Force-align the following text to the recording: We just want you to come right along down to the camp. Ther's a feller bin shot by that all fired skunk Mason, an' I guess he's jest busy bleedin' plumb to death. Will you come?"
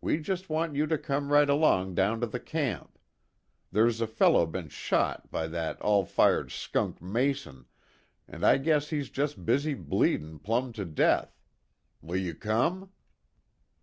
We 0.00 0.16
just 0.20 0.48
want 0.48 0.74
you 0.74 0.86
to 0.86 0.96
come 0.96 1.30
right 1.30 1.50
along 1.50 1.96
down 1.96 2.18
to 2.22 2.26
the 2.26 2.40
camp. 2.40 2.98
Ther's 3.74 4.00
a 4.00 4.06
feller 4.06 4.46
bin 4.46 4.70
shot 4.70 5.30
by 5.30 5.48
that 5.48 5.78
all 5.82 6.06
fired 6.06 6.50
skunk 6.50 7.02
Mason, 7.02 7.66
an' 8.26 8.42
I 8.42 8.56
guess 8.56 8.88
he's 8.88 9.10
jest 9.10 9.44
busy 9.44 9.74
bleedin' 9.74 10.38
plumb 10.38 10.72
to 10.80 10.86
death. 10.86 11.38
Will 12.00 12.16
you 12.16 12.34
come?" 12.34 12.90